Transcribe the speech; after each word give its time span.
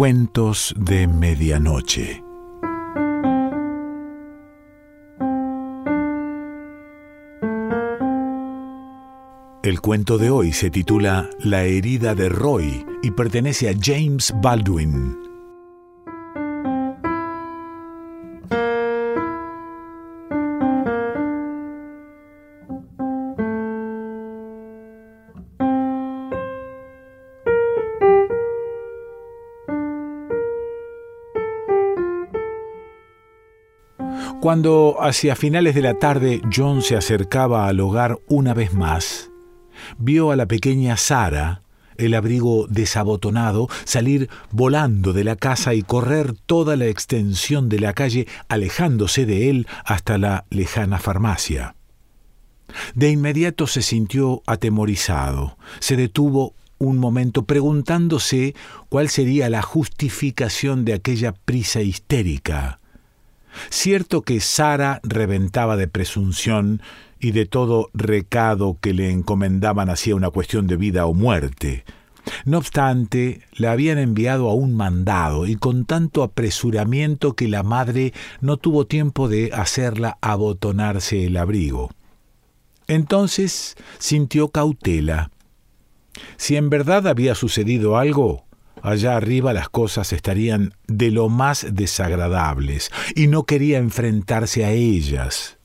Cuentos 0.00 0.74
de 0.78 1.06
Medianoche. 1.06 2.24
El 9.62 9.82
cuento 9.82 10.16
de 10.16 10.30
hoy 10.30 10.54
se 10.54 10.70
titula 10.70 11.28
La 11.40 11.64
herida 11.64 12.14
de 12.14 12.30
Roy 12.30 12.86
y 13.02 13.10
pertenece 13.10 13.68
a 13.68 13.74
James 13.78 14.32
Baldwin. 14.40 15.19
Cuando 34.40 34.96
hacia 35.00 35.36
finales 35.36 35.74
de 35.74 35.82
la 35.82 35.98
tarde 35.98 36.40
John 36.50 36.80
se 36.80 36.96
acercaba 36.96 37.68
al 37.68 37.78
hogar 37.78 38.18
una 38.26 38.54
vez 38.54 38.72
más, 38.72 39.30
vio 39.98 40.30
a 40.30 40.36
la 40.36 40.46
pequeña 40.46 40.96
Sara, 40.96 41.60
el 41.98 42.14
abrigo 42.14 42.66
desabotonado, 42.66 43.68
salir 43.84 44.30
volando 44.50 45.12
de 45.12 45.24
la 45.24 45.36
casa 45.36 45.74
y 45.74 45.82
correr 45.82 46.32
toda 46.32 46.76
la 46.76 46.86
extensión 46.86 47.68
de 47.68 47.80
la 47.80 47.92
calle, 47.92 48.26
alejándose 48.48 49.26
de 49.26 49.50
él 49.50 49.66
hasta 49.84 50.16
la 50.16 50.46
lejana 50.48 50.98
farmacia. 50.98 51.74
De 52.94 53.10
inmediato 53.10 53.66
se 53.66 53.82
sintió 53.82 54.42
atemorizado, 54.46 55.58
se 55.80 55.96
detuvo 55.96 56.54
un 56.78 56.96
momento 56.96 57.44
preguntándose 57.44 58.54
cuál 58.88 59.10
sería 59.10 59.50
la 59.50 59.60
justificación 59.60 60.86
de 60.86 60.94
aquella 60.94 61.32
prisa 61.32 61.82
histérica. 61.82 62.79
Cierto 63.68 64.22
que 64.22 64.40
Sara 64.40 65.00
reventaba 65.02 65.76
de 65.76 65.88
presunción 65.88 66.82
y 67.18 67.32
de 67.32 67.46
todo 67.46 67.90
recado 67.92 68.78
que 68.80 68.94
le 68.94 69.10
encomendaban 69.10 69.90
hacía 69.90 70.14
una 70.14 70.30
cuestión 70.30 70.66
de 70.66 70.76
vida 70.76 71.06
o 71.06 71.14
muerte. 71.14 71.84
No 72.44 72.58
obstante, 72.58 73.42
la 73.54 73.72
habían 73.72 73.98
enviado 73.98 74.48
a 74.48 74.54
un 74.54 74.74
mandado 74.74 75.46
y 75.46 75.56
con 75.56 75.84
tanto 75.84 76.22
apresuramiento 76.22 77.34
que 77.34 77.48
la 77.48 77.62
madre 77.62 78.12
no 78.40 78.56
tuvo 78.56 78.86
tiempo 78.86 79.28
de 79.28 79.50
hacerla 79.52 80.18
abotonarse 80.20 81.26
el 81.26 81.36
abrigo. 81.36 81.90
Entonces 82.86 83.76
sintió 83.98 84.48
cautela. 84.48 85.30
Si 86.36 86.56
en 86.56 86.70
verdad 86.70 87.06
había 87.06 87.34
sucedido 87.34 87.96
algo, 87.96 88.44
Allá 88.82 89.16
arriba 89.16 89.52
las 89.52 89.68
cosas 89.68 90.12
estarían 90.12 90.74
de 90.86 91.10
lo 91.10 91.28
más 91.28 91.66
desagradables 91.72 92.90
y 93.14 93.26
no 93.26 93.44
quería 93.44 93.78
enfrentarse 93.78 94.64
a 94.64 94.70
ellas. 94.72 95.58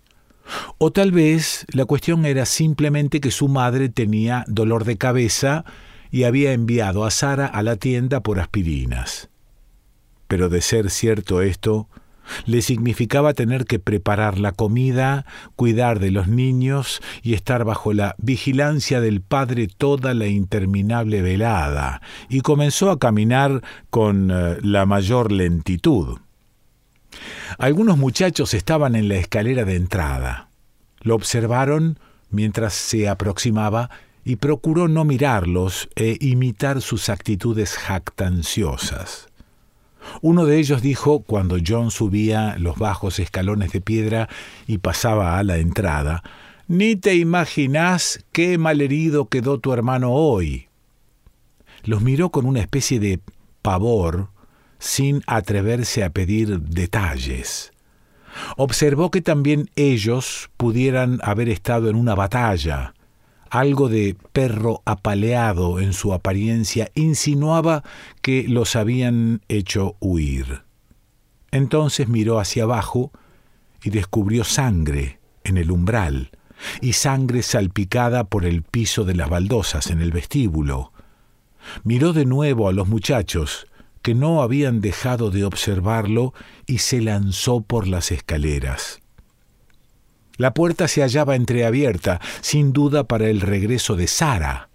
O 0.78 0.92
tal 0.92 1.12
vez 1.12 1.66
la 1.72 1.86
cuestión 1.86 2.26
era 2.26 2.46
simplemente 2.46 3.20
que 3.20 3.32
su 3.32 3.48
madre 3.48 3.90
tenía 3.90 4.46
dolor 4.48 4.84
de 4.86 4.98
cabeza 4.98 5.66
y 6.12 6.24
había 6.24 6.54
enviado 6.54 7.04
a 7.06 7.12
Sara 7.12 7.46
a 7.46 7.64
la 7.64 7.78
tienda 7.78 8.22
por 8.22 8.40
aspirinas. 8.40 9.30
Pero 10.28 10.50
de 10.50 10.62
ser 10.62 10.90
cierto 10.90 11.42
esto, 11.42 11.90
le 12.46 12.62
significaba 12.62 13.34
tener 13.34 13.66
que 13.66 13.80
preparar 13.80 14.40
la 14.40 14.52
comida, 14.52 15.26
cuidar 15.56 16.00
de 16.00 16.12
los 16.12 16.28
niños 16.28 17.02
y 17.22 17.34
estar 17.34 17.64
bajo 17.66 17.94
la 17.94 18.16
vigilancia 18.18 19.02
del 19.02 19.22
padre 19.22 19.68
toda 19.68 20.14
la 20.14 20.28
interminable 20.28 21.22
velada, 21.22 22.02
y 22.30 22.42
comenzó 22.42 22.92
a 22.92 23.00
caminar 23.00 23.62
con 23.90 24.32
eh, 24.32 24.58
la 24.62 24.86
mayor 24.86 25.32
lentitud. 25.32 26.18
Algunos 27.58 27.98
muchachos 27.98 28.54
estaban 28.54 28.96
en 28.96 29.08
la 29.08 29.16
escalera 29.16 29.64
de 29.64 29.76
entrada. 29.76 30.50
Lo 31.02 31.16
observaron 31.16 32.00
mientras 32.30 32.74
se 32.74 33.08
aproximaba 33.08 33.90
y 34.24 34.38
procuró 34.38 34.88
no 34.88 35.06
mirarlos 35.06 35.88
e 35.96 36.18
imitar 36.20 36.82
sus 36.82 37.10
actitudes 37.10 37.78
jactanciosas. 37.78 39.28
Uno 40.22 40.46
de 40.46 40.60
ellos 40.60 40.82
dijo, 40.82 41.20
cuando 41.20 41.58
John 41.66 41.92
subía 41.92 42.56
los 42.58 42.78
bajos 42.78 43.20
escalones 43.20 43.72
de 43.72 43.82
piedra 43.82 44.30
y 44.68 44.80
pasaba 44.80 45.38
a 45.38 45.44
la 45.44 45.58
entrada, 45.58 46.24
Ni 46.68 46.96
te 46.96 47.16
imaginás 47.16 48.26
qué 48.32 48.58
malherido 48.58 49.28
quedó 49.30 49.60
tu 49.60 49.72
hermano 49.72 50.12
hoy. 50.14 50.68
Los 51.84 52.02
miró 52.02 52.32
con 52.32 52.48
una 52.48 52.60
especie 52.60 53.00
de 53.00 53.20
pavor, 53.62 54.30
sin 54.80 55.22
atreverse 55.28 56.04
a 56.04 56.10
pedir 56.10 56.60
detalles. 56.60 57.72
Observó 58.58 59.12
que 59.12 59.22
también 59.22 59.70
ellos 59.76 60.50
pudieran 60.58 61.20
haber 61.22 61.50
estado 61.50 61.88
en 61.90 61.96
una 61.96 62.16
batalla, 62.16 62.95
algo 63.50 63.90
de 63.90 64.16
perro 64.34 64.82
apaleado 64.86 65.80
en 65.80 65.94
su 65.94 66.14
apariencia 66.14 66.92
insinuaba 66.96 67.84
que 68.22 68.48
los 68.48 68.76
habían 68.76 69.42
hecho 69.48 69.96
huir. 70.00 70.64
Entonces 71.52 72.08
miró 72.08 72.40
hacia 72.40 72.64
abajo 72.64 73.12
y 73.84 73.90
descubrió 73.90 74.44
sangre 74.44 75.20
en 75.44 75.58
el 75.58 75.72
umbral 75.72 76.32
y 76.82 76.94
sangre 76.94 77.44
salpicada 77.44 78.26
por 78.26 78.46
el 78.46 78.64
piso 78.64 79.06
de 79.06 79.16
las 79.16 79.30
baldosas 79.30 79.90
en 79.92 80.02
el 80.02 80.12
vestíbulo. 80.12 80.92
Miró 81.84 82.14
de 82.14 82.26
nuevo 82.26 82.70
a 82.70 82.74
los 82.74 82.88
muchachos, 82.88 83.68
que 84.02 84.16
no 84.16 84.42
habían 84.42 84.82
dejado 84.82 85.32
de 85.32 85.46
observarlo, 85.46 86.34
y 86.68 86.80
se 86.80 87.02
lanzó 87.02 87.62
por 87.62 87.88
las 87.88 88.12
escaleras. 88.12 89.02
La 90.38 90.54
puerta 90.54 90.88
se 90.88 91.02
hallaba 91.02 91.36
entreabierta, 91.36 92.20
sin 92.42 92.74
duda 92.74 93.06
para 93.06 93.30
el 93.30 93.42
regreso 93.42 93.96
de 93.96 94.08
Sara. 94.08 94.70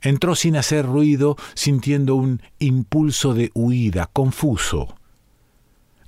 Entró 0.00 0.34
sin 0.34 0.56
hacer 0.56 0.86
ruido, 0.86 1.36
sintiendo 1.54 2.16
un 2.16 2.42
impulso 2.58 3.34
de 3.34 3.50
huida, 3.54 4.10
confuso. 4.12 4.96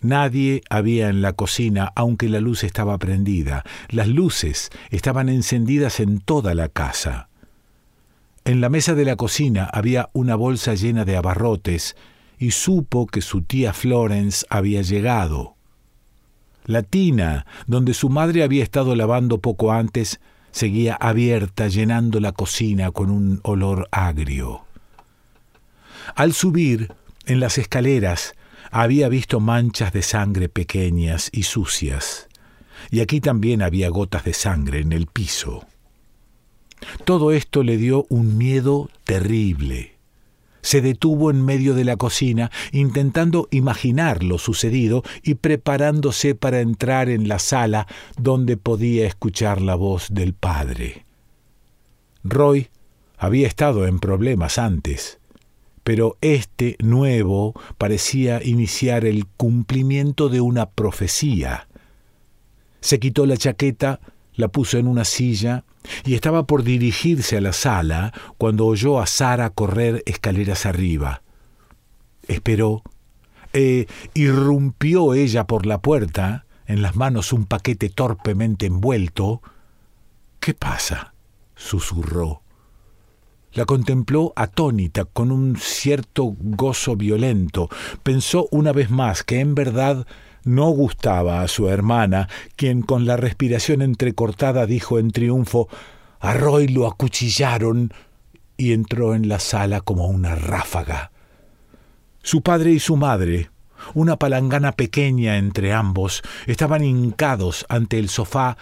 Nadie 0.00 0.62
había 0.68 1.08
en 1.08 1.22
la 1.22 1.32
cocina, 1.32 1.92
aunque 1.96 2.28
la 2.28 2.40
luz 2.40 2.62
estaba 2.62 2.98
prendida. 2.98 3.64
Las 3.88 4.08
luces 4.08 4.70
estaban 4.90 5.28
encendidas 5.28 5.98
en 5.98 6.20
toda 6.20 6.54
la 6.54 6.68
casa. 6.68 7.28
En 8.44 8.60
la 8.60 8.68
mesa 8.68 8.94
de 8.94 9.06
la 9.06 9.16
cocina 9.16 9.64
había 9.72 10.10
una 10.12 10.36
bolsa 10.36 10.74
llena 10.74 11.06
de 11.06 11.16
abarrotes, 11.16 11.96
y 12.38 12.50
supo 12.50 13.06
que 13.06 13.22
su 13.22 13.42
tía 13.42 13.72
Florence 13.72 14.44
había 14.50 14.82
llegado. 14.82 15.53
La 16.64 16.82
tina, 16.82 17.46
donde 17.66 17.94
su 17.94 18.08
madre 18.08 18.42
había 18.42 18.62
estado 18.62 18.96
lavando 18.96 19.38
poco 19.38 19.72
antes, 19.72 20.20
seguía 20.50 20.94
abierta, 20.94 21.68
llenando 21.68 22.20
la 22.20 22.32
cocina 22.32 22.90
con 22.90 23.10
un 23.10 23.40
olor 23.42 23.88
agrio. 23.90 24.64
Al 26.14 26.32
subir, 26.32 26.92
en 27.26 27.40
las 27.40 27.58
escaleras, 27.58 28.34
había 28.70 29.08
visto 29.08 29.40
manchas 29.40 29.92
de 29.92 30.02
sangre 30.02 30.48
pequeñas 30.48 31.28
y 31.32 31.42
sucias, 31.44 32.28
y 32.90 33.00
aquí 33.00 33.20
también 33.20 33.62
había 33.62 33.88
gotas 33.88 34.24
de 34.24 34.32
sangre 34.32 34.80
en 34.80 34.92
el 34.92 35.06
piso. 35.06 35.66
Todo 37.04 37.32
esto 37.32 37.62
le 37.62 37.76
dio 37.76 38.06
un 38.08 38.36
miedo 38.36 38.90
terrible 39.04 39.93
se 40.64 40.80
detuvo 40.80 41.30
en 41.30 41.44
medio 41.44 41.74
de 41.74 41.84
la 41.84 41.96
cocina, 41.96 42.50
intentando 42.72 43.48
imaginar 43.50 44.24
lo 44.24 44.38
sucedido 44.38 45.04
y 45.22 45.34
preparándose 45.34 46.34
para 46.34 46.60
entrar 46.60 47.10
en 47.10 47.28
la 47.28 47.38
sala 47.38 47.86
donde 48.18 48.56
podía 48.56 49.06
escuchar 49.06 49.60
la 49.60 49.74
voz 49.74 50.08
del 50.10 50.32
padre. 50.32 51.04
Roy 52.24 52.68
había 53.18 53.46
estado 53.46 53.86
en 53.86 53.98
problemas 53.98 54.56
antes, 54.56 55.18
pero 55.82 56.16
este 56.22 56.76
nuevo 56.82 57.52
parecía 57.76 58.42
iniciar 58.42 59.04
el 59.04 59.26
cumplimiento 59.26 60.30
de 60.30 60.40
una 60.40 60.70
profecía. 60.70 61.68
Se 62.80 62.98
quitó 62.98 63.26
la 63.26 63.36
chaqueta, 63.36 64.00
la 64.34 64.48
puso 64.48 64.78
en 64.78 64.86
una 64.86 65.04
silla 65.04 65.64
y 66.04 66.14
estaba 66.14 66.46
por 66.46 66.62
dirigirse 66.62 67.36
a 67.36 67.40
la 67.40 67.52
sala 67.52 68.12
cuando 68.38 68.66
oyó 68.66 69.00
a 69.00 69.06
Sara 69.06 69.50
correr 69.50 70.02
escaleras 70.06 70.66
arriba. 70.66 71.22
Esperó. 72.26 72.82
e 73.52 73.86
irrumpió 74.14 75.14
ella 75.14 75.46
por 75.46 75.64
la 75.64 75.78
puerta, 75.80 76.44
en 76.66 76.82
las 76.82 76.96
manos 76.96 77.32
un 77.32 77.44
paquete 77.44 77.88
torpemente 77.88 78.66
envuelto. 78.66 79.42
¿Qué 80.40 80.54
pasa? 80.54 81.14
susurró. 81.54 82.42
La 83.52 83.64
contempló 83.64 84.32
atónita, 84.34 85.04
con 85.04 85.30
un 85.30 85.56
cierto 85.56 86.34
gozo 86.38 86.96
violento. 86.96 87.68
Pensó 88.02 88.48
una 88.50 88.72
vez 88.72 88.90
más 88.90 89.22
que 89.22 89.38
en 89.38 89.54
verdad 89.54 90.08
no 90.44 90.68
gustaba 90.70 91.42
a 91.42 91.48
su 91.48 91.68
hermana, 91.68 92.28
quien 92.56 92.82
con 92.82 93.06
la 93.06 93.16
respiración 93.16 93.82
entrecortada 93.82 94.66
dijo 94.66 94.98
en 94.98 95.10
triunfo 95.10 95.68
A 96.20 96.34
Roy 96.34 96.68
lo 96.68 96.86
acuchillaron 96.86 97.92
y 98.56 98.72
entró 98.72 99.14
en 99.14 99.28
la 99.28 99.40
sala 99.40 99.80
como 99.80 100.06
una 100.06 100.34
ráfaga. 100.34 101.10
Su 102.22 102.42
padre 102.42 102.72
y 102.72 102.78
su 102.78 102.96
madre, 102.96 103.50
una 103.94 104.16
palangana 104.16 104.72
pequeña 104.72 105.36
entre 105.36 105.72
ambos, 105.72 106.22
estaban 106.46 106.84
hincados 106.84 107.66
ante 107.68 107.98
el 107.98 108.08
sofá 108.08 108.56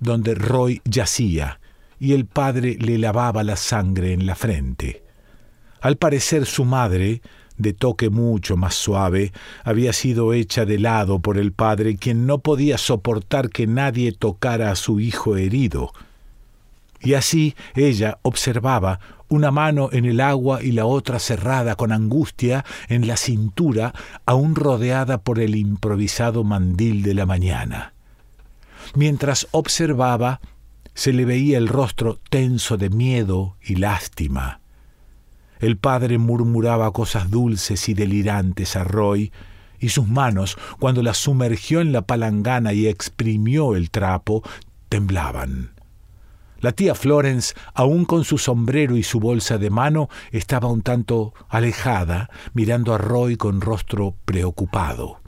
donde 0.00 0.34
Roy 0.34 0.82
yacía, 0.84 1.60
y 1.98 2.12
el 2.12 2.26
padre 2.26 2.76
le 2.78 2.98
lavaba 2.98 3.42
la 3.42 3.56
sangre 3.56 4.12
en 4.12 4.26
la 4.26 4.34
frente. 4.34 5.02
Al 5.80 5.96
parecer 5.96 6.44
su 6.44 6.64
madre, 6.64 7.22
de 7.58 7.72
toque 7.72 8.10
mucho 8.10 8.56
más 8.56 8.74
suave, 8.74 9.32
había 9.64 9.92
sido 9.92 10.32
hecha 10.32 10.64
de 10.64 10.78
lado 10.78 11.20
por 11.20 11.38
el 11.38 11.52
padre, 11.52 11.96
quien 11.96 12.26
no 12.26 12.38
podía 12.38 12.78
soportar 12.78 13.50
que 13.50 13.66
nadie 13.66 14.12
tocara 14.12 14.70
a 14.70 14.76
su 14.76 15.00
hijo 15.00 15.36
herido. 15.36 15.92
Y 17.00 17.14
así 17.14 17.54
ella 17.74 18.18
observaba 18.22 19.00
una 19.28 19.50
mano 19.50 19.88
en 19.92 20.04
el 20.04 20.20
agua 20.20 20.62
y 20.62 20.72
la 20.72 20.86
otra 20.86 21.18
cerrada 21.18 21.74
con 21.74 21.92
angustia 21.92 22.64
en 22.88 23.06
la 23.06 23.16
cintura, 23.16 23.92
aún 24.24 24.54
rodeada 24.54 25.18
por 25.18 25.40
el 25.40 25.56
improvisado 25.56 26.44
mandil 26.44 27.02
de 27.02 27.14
la 27.14 27.26
mañana. 27.26 27.92
Mientras 28.94 29.48
observaba, 29.50 30.40
se 30.94 31.12
le 31.12 31.24
veía 31.24 31.58
el 31.58 31.68
rostro 31.68 32.18
tenso 32.30 32.76
de 32.76 32.88
miedo 32.88 33.56
y 33.60 33.76
lástima. 33.76 34.60
El 35.58 35.76
padre 35.76 36.18
murmuraba 36.18 36.92
cosas 36.92 37.30
dulces 37.30 37.88
y 37.88 37.94
delirantes 37.94 38.76
a 38.76 38.84
Roy, 38.84 39.32
y 39.78 39.90
sus 39.90 40.06
manos, 40.06 40.56
cuando 40.78 41.02
las 41.02 41.18
sumergió 41.18 41.80
en 41.80 41.92
la 41.92 42.02
palangana 42.02 42.72
y 42.72 42.86
exprimió 42.86 43.76
el 43.76 43.90
trapo, 43.90 44.42
temblaban. 44.88 45.72
La 46.60 46.72
tía 46.72 46.94
Florence, 46.94 47.54
aún 47.74 48.06
con 48.06 48.24
su 48.24 48.38
sombrero 48.38 48.96
y 48.96 49.02
su 49.02 49.20
bolsa 49.20 49.58
de 49.58 49.70
mano, 49.70 50.08
estaba 50.30 50.68
un 50.68 50.82
tanto 50.82 51.34
alejada, 51.48 52.30
mirando 52.54 52.94
a 52.94 52.98
Roy 52.98 53.36
con 53.36 53.60
rostro 53.60 54.14
preocupado. 54.24 55.20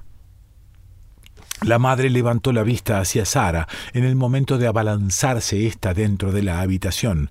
La 1.63 1.79
madre 1.79 2.09
levantó 2.09 2.53
la 2.53 2.63
vista 2.63 3.01
hacia 3.01 3.25
Sara 3.25 3.67
en 3.93 4.05
el 4.05 4.15
momento 4.17 4.59
de 4.59 4.69
abalanzarse 4.69 5.67
ésta 5.67 5.93
dentro 5.93 6.33
de 6.33 6.43
la 6.43 6.61
habitación. 6.61 7.31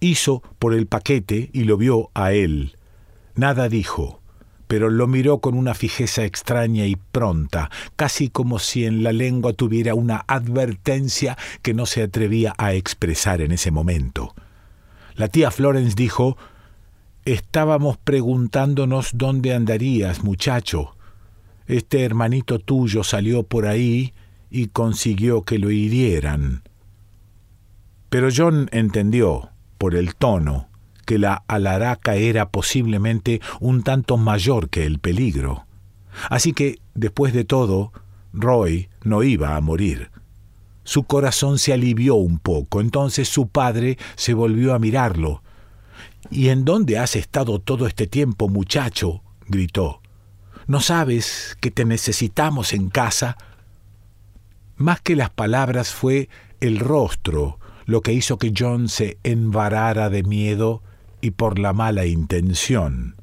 Hizo 0.00 0.42
por 0.58 0.74
el 0.74 0.86
paquete 0.86 1.50
y 1.52 1.64
lo 1.64 1.76
vio 1.76 2.10
a 2.14 2.32
él. 2.32 2.76
Nada 3.34 3.68
dijo, 3.68 4.20
pero 4.68 4.90
lo 4.90 5.06
miró 5.06 5.38
con 5.38 5.54
una 5.54 5.74
fijeza 5.74 6.24
extraña 6.24 6.86
y 6.86 6.96
pronta, 6.96 7.70
casi 7.96 8.28
como 8.28 8.58
si 8.58 8.84
en 8.84 9.02
la 9.02 9.12
lengua 9.12 9.52
tuviera 9.52 9.94
una 9.94 10.24
advertencia 10.26 11.36
que 11.62 11.74
no 11.74 11.86
se 11.86 12.02
atrevía 12.02 12.54
a 12.58 12.74
expresar 12.74 13.40
en 13.40 13.52
ese 13.52 13.70
momento. 13.70 14.34
La 15.14 15.28
tía 15.28 15.50
Florence 15.50 15.94
dijo 15.94 16.36
Estábamos 17.24 17.98
preguntándonos 17.98 19.10
dónde 19.14 19.54
andarías, 19.54 20.24
muchacho. 20.24 20.96
Este 21.66 22.02
hermanito 22.02 22.58
tuyo 22.58 23.04
salió 23.04 23.42
por 23.44 23.66
ahí 23.66 24.14
y 24.50 24.66
consiguió 24.66 25.42
que 25.42 25.58
lo 25.58 25.70
hirieran. 25.70 26.62
Pero 28.10 28.28
John 28.34 28.68
entendió, 28.72 29.50
por 29.78 29.94
el 29.94 30.14
tono, 30.14 30.68
que 31.06 31.18
la 31.18 31.44
alaraca 31.48 32.16
era 32.16 32.50
posiblemente 32.50 33.40
un 33.60 33.82
tanto 33.82 34.18
mayor 34.18 34.68
que 34.68 34.84
el 34.84 34.98
peligro. 34.98 35.66
Así 36.28 36.52
que, 36.52 36.78
después 36.94 37.32
de 37.32 37.44
todo, 37.44 37.92
Roy 38.34 38.90
no 39.02 39.22
iba 39.22 39.56
a 39.56 39.60
morir. 39.60 40.10
Su 40.84 41.04
corazón 41.04 41.58
se 41.58 41.72
alivió 41.72 42.16
un 42.16 42.38
poco, 42.38 42.80
entonces 42.80 43.28
su 43.28 43.48
padre 43.48 43.96
se 44.16 44.34
volvió 44.34 44.74
a 44.74 44.78
mirarlo. 44.78 45.42
¿Y 46.30 46.48
en 46.48 46.66
dónde 46.66 46.98
has 46.98 47.16
estado 47.16 47.60
todo 47.60 47.86
este 47.86 48.06
tiempo, 48.06 48.48
muchacho? 48.48 49.22
gritó. 49.46 50.01
¿No 50.66 50.80
sabes 50.80 51.56
que 51.60 51.70
te 51.70 51.84
necesitamos 51.84 52.72
en 52.72 52.88
casa? 52.88 53.36
Más 54.76 55.00
que 55.00 55.16
las 55.16 55.30
palabras 55.30 55.92
fue 55.92 56.28
el 56.60 56.78
rostro 56.78 57.58
lo 57.84 58.00
que 58.00 58.12
hizo 58.12 58.38
que 58.38 58.52
John 58.56 58.88
se 58.88 59.18
envarara 59.24 60.08
de 60.08 60.22
miedo 60.22 60.82
y 61.20 61.32
por 61.32 61.58
la 61.58 61.72
mala 61.72 62.06
intención. 62.06 63.16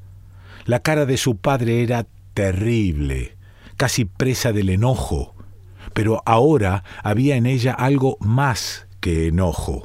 La 0.66 0.80
cara 0.80 1.06
de 1.06 1.16
su 1.16 1.38
padre 1.38 1.82
era 1.82 2.06
terrible, 2.34 3.36
casi 3.78 4.04
presa 4.04 4.52
del 4.52 4.68
enojo, 4.68 5.34
pero 5.94 6.22
ahora 6.26 6.84
había 7.02 7.36
en 7.36 7.46
ella 7.46 7.72
algo 7.72 8.18
más 8.20 8.86
que 9.00 9.28
enojo. 9.28 9.82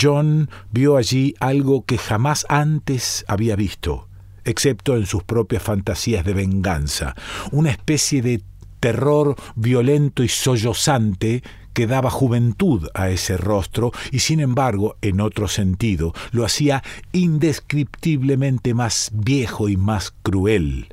John 0.00 0.48
vio 0.70 0.96
allí 0.96 1.34
algo 1.40 1.84
que 1.84 1.98
jamás 1.98 2.46
antes 2.48 3.24
había 3.26 3.56
visto 3.56 4.09
excepto 4.44 4.96
en 4.96 5.06
sus 5.06 5.22
propias 5.22 5.62
fantasías 5.62 6.24
de 6.24 6.34
venganza, 6.34 7.14
una 7.52 7.70
especie 7.70 8.22
de 8.22 8.42
terror 8.80 9.36
violento 9.54 10.24
y 10.24 10.28
sollozante 10.28 11.42
que 11.72 11.86
daba 11.86 12.10
juventud 12.10 12.88
a 12.94 13.10
ese 13.10 13.36
rostro 13.36 13.92
y 14.10 14.20
sin 14.20 14.40
embargo, 14.40 14.96
en 15.02 15.20
otro 15.20 15.48
sentido, 15.48 16.12
lo 16.32 16.44
hacía 16.44 16.82
indescriptiblemente 17.12 18.74
más 18.74 19.10
viejo 19.14 19.68
y 19.68 19.76
más 19.76 20.12
cruel. 20.22 20.88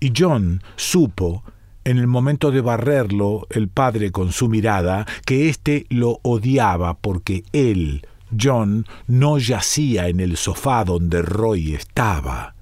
Y 0.00 0.12
John 0.16 0.62
supo, 0.76 1.44
en 1.84 1.98
el 1.98 2.06
momento 2.06 2.50
de 2.50 2.60
barrerlo 2.60 3.46
el 3.50 3.68
padre 3.68 4.10
con 4.10 4.32
su 4.32 4.48
mirada, 4.48 5.06
que 5.24 5.48
éste 5.48 5.86
lo 5.90 6.18
odiaba 6.22 6.94
porque 6.94 7.44
él, 7.52 8.06
John, 8.38 8.86
no 9.06 9.38
yacía 9.38 10.08
en 10.08 10.20
el 10.20 10.36
sofá 10.36 10.84
donde 10.84 11.22
Roy 11.22 11.74
estaba. 11.74 12.53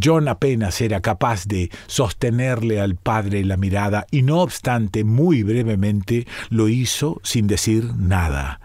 John 0.00 0.28
apenas 0.28 0.80
era 0.80 1.00
capaz 1.00 1.46
de 1.46 1.70
sostenerle 1.86 2.80
al 2.80 2.96
padre 2.96 3.44
la 3.44 3.56
mirada 3.56 4.06
y 4.10 4.22
no 4.22 4.40
obstante 4.40 5.04
muy 5.04 5.42
brevemente 5.42 6.26
lo 6.50 6.68
hizo 6.68 7.20
sin 7.22 7.46
decir 7.46 7.94
nada. 7.96 8.60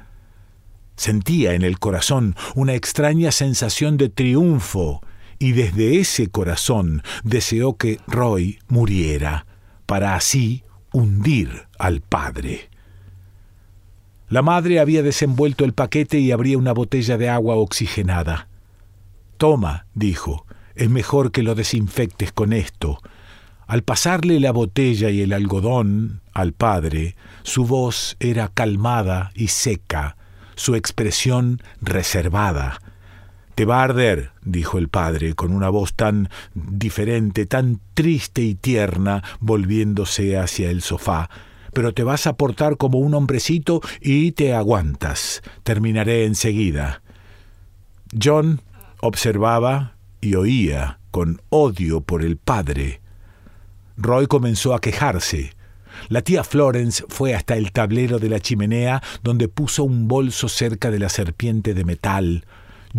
Sentía 0.95 1.53
en 1.53 1.61
el 1.61 1.77
corazón 1.79 2.35
una 2.55 2.73
extraña 2.73 3.31
sensación 3.31 3.97
de 3.97 4.09
triunfo 4.09 5.01
y 5.37 5.51
desde 5.51 5.99
ese 5.99 6.29
corazón 6.29 7.03
deseó 7.23 7.77
que 7.77 7.99
Roy 8.07 8.59
muriera 8.67 9.45
para 9.85 10.15
así 10.15 10.63
hundir 10.91 11.67
al 11.77 12.01
padre. 12.01 12.69
La 14.29 14.41
madre 14.41 14.79
había 14.79 15.03
desenvuelto 15.03 15.63
el 15.63 15.73
paquete 15.73 16.19
y 16.19 16.31
abría 16.31 16.57
una 16.57 16.73
botella 16.73 17.17
de 17.17 17.29
agua 17.29 17.55
oxigenada. 17.55 18.47
Toma, 19.37 19.85
dijo, 19.93 20.46
es 20.77 20.89
mejor 20.89 21.31
que 21.31 21.43
lo 21.43 21.55
desinfectes 21.55 22.31
con 22.31 22.53
esto. 22.53 22.99
Al 23.67 23.83
pasarle 23.83 24.39
la 24.39 24.51
botella 24.51 25.09
y 25.09 25.21
el 25.21 25.33
algodón 25.33 26.21
al 26.33 26.53
padre, 26.53 27.15
su 27.43 27.65
voz 27.65 28.15
era 28.19 28.47
calmada 28.47 29.31
y 29.35 29.49
seca, 29.49 30.15
su 30.55 30.75
expresión 30.75 31.61
reservada. 31.81 32.79
Te 33.55 33.65
va 33.65 33.81
a 33.81 33.83
arder, 33.83 34.31
dijo 34.43 34.77
el 34.77 34.87
padre, 34.87 35.33
con 35.33 35.51
una 35.51 35.69
voz 35.69 35.95
tan 35.95 36.29
diferente, 36.53 37.45
tan 37.45 37.81
triste 37.93 38.43
y 38.43 38.55
tierna, 38.55 39.23
volviéndose 39.39 40.37
hacia 40.37 40.69
el 40.69 40.81
sofá. 40.81 41.29
Pero 41.73 41.93
te 41.93 42.03
vas 42.03 42.27
a 42.27 42.37
portar 42.37 42.77
como 42.77 42.99
un 42.99 43.15
hombrecito 43.15 43.81
y 43.99 44.31
te 44.31 44.53
aguantas. 44.53 45.41
Terminaré 45.63 46.25
enseguida. 46.25 47.01
John 48.17 48.61
observaba 49.01 49.96
oía 50.35 50.99
con 51.11 51.41
odio 51.49 52.01
por 52.01 52.23
el 52.23 52.37
padre. 52.37 53.01
Roy 53.97 54.27
comenzó 54.27 54.75
a 54.75 54.81
quejarse. 54.81 55.53
La 56.09 56.21
tía 56.21 56.43
Florence 56.43 57.03
fue 57.09 57.33
hasta 57.33 57.55
el 57.55 57.71
tablero 57.71 58.19
de 58.19 58.29
la 58.29 58.39
chimenea 58.39 59.01
donde 59.23 59.47
puso 59.47 59.83
un 59.83 60.07
bolso 60.07 60.47
cerca 60.47 60.91
de 60.91 60.99
la 60.99 61.09
serpiente 61.09 61.73
de 61.73 61.83
metal. 61.83 62.45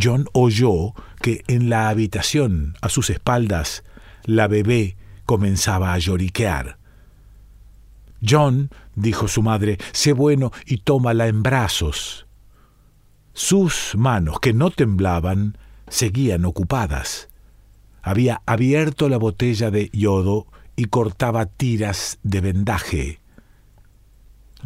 John 0.00 0.26
oyó 0.32 0.94
que 1.20 1.44
en 1.46 1.70
la 1.70 1.88
habitación, 1.88 2.74
a 2.80 2.88
sus 2.88 3.10
espaldas, 3.10 3.84
la 4.24 4.48
bebé 4.48 4.96
comenzaba 5.24 5.92
a 5.92 5.98
lloriquear. 5.98 6.78
John, 8.26 8.70
dijo 8.94 9.28
su 9.28 9.42
madre, 9.42 9.78
sé 9.92 10.12
bueno 10.12 10.50
y 10.66 10.78
tómala 10.78 11.28
en 11.28 11.42
brazos. 11.42 12.26
Sus 13.32 13.94
manos, 13.96 14.40
que 14.40 14.52
no 14.52 14.70
temblaban, 14.70 15.56
seguían 15.88 16.44
ocupadas. 16.44 17.28
Había 18.02 18.42
abierto 18.46 19.08
la 19.08 19.18
botella 19.18 19.70
de 19.70 19.90
yodo 19.92 20.46
y 20.76 20.86
cortaba 20.86 21.46
tiras 21.46 22.18
de 22.22 22.40
vendaje. 22.40 23.20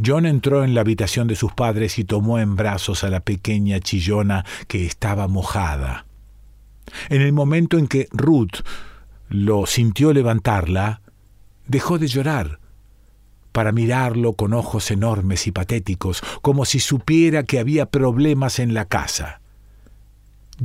John 0.05 0.26
entró 0.26 0.64
en 0.64 0.75
la 0.75 0.81
habitación 0.81 1.29
de 1.29 1.37
sus 1.37 1.52
padres 1.52 1.99
y 1.99 2.05
tomó 2.05 2.38
en 2.38 2.57
brazos 2.57 3.05
a 3.05 3.11
la 3.11 3.21
pequeña 3.21 3.81
chillona 3.81 4.45
que 4.69 4.87
estaba 4.87 5.29
mojada. 5.29 6.07
En 7.09 7.21
el 7.21 7.33
momento 7.33 7.79
en 7.79 7.88
que 7.88 8.09
Ruth 8.11 8.62
lo 9.29 9.67
sintió 9.67 10.12
levantarla, 10.12 11.02
dejó 11.67 11.99
de 11.99 12.07
llorar 12.07 12.59
para 13.52 13.73
mirarlo 13.73 14.33
con 14.33 14.55
ojos 14.55 14.91
enormes 14.91 15.47
y 15.47 15.52
patéticos, 15.52 16.23
como 16.41 16.64
si 16.64 16.81
supiera 16.81 17.43
que 17.43 17.59
había 17.59 17.87
problemas 17.87 18.59
en 18.59 18.73
la 18.73 18.87
casa. 18.87 19.41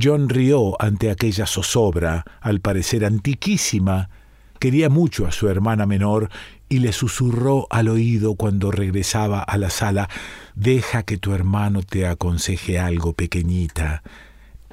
John 0.00 0.28
rió 0.28 0.80
ante 0.80 1.10
aquella 1.10 1.46
zozobra, 1.46 2.24
al 2.40 2.60
parecer 2.60 3.04
antiquísima. 3.04 4.10
Quería 4.58 4.88
mucho 4.88 5.26
a 5.26 5.32
su 5.32 5.48
hermana 5.48 5.86
menor 5.86 6.30
y 6.68 6.80
le 6.80 6.92
susurró 6.92 7.66
al 7.70 7.88
oído 7.88 8.34
cuando 8.34 8.70
regresaba 8.70 9.40
a 9.40 9.56
la 9.56 9.70
sala, 9.70 10.08
Deja 10.54 11.04
que 11.04 11.18
tu 11.18 11.34
hermano 11.34 11.82
te 11.82 12.04
aconseje 12.04 12.80
algo, 12.80 13.12
pequeñita. 13.12 14.02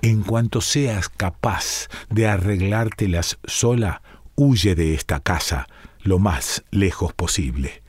En 0.02 0.24
cuanto 0.24 0.60
seas 0.60 1.10
capaz 1.10 1.90
de 2.10 2.28
arreglártelas 2.28 3.38
sola, 3.46 4.02
huye 4.34 4.74
de 4.74 4.96
esta 4.96 5.20
casa 5.20 5.68
lo 6.02 6.18
más 6.18 6.64
lejos 6.72 7.14
posible. 7.14 7.84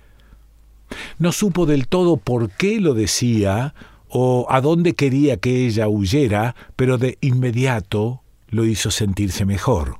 No 1.18 1.32
supo 1.32 1.64
del 1.64 1.88
todo 1.88 2.18
por 2.18 2.50
qué 2.50 2.80
lo 2.80 2.92
decía 2.92 3.74
o 4.18 4.46
a 4.48 4.62
dónde 4.62 4.94
quería 4.94 5.36
que 5.36 5.66
ella 5.66 5.88
huyera, 5.88 6.56
pero 6.74 6.96
de 6.96 7.18
inmediato 7.20 8.22
lo 8.48 8.64
hizo 8.64 8.90
sentirse 8.90 9.44
mejor. 9.44 9.98